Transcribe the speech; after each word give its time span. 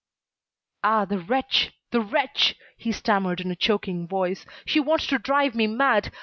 "Ah! 0.83 1.05
The 1.05 1.19
wretch! 1.19 1.73
The 1.91 2.01
wretch!" 2.01 2.55
he 2.75 2.91
stammered 2.91 3.39
in 3.39 3.51
a 3.51 3.55
choking 3.55 4.07
voice, 4.07 4.47
"she 4.65 4.79
wants 4.79 5.05
to 5.05 5.19
drive 5.19 5.53
me 5.53 5.67
mad. 5.67 6.11